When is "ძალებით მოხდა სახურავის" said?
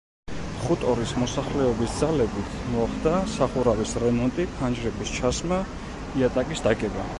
1.99-3.93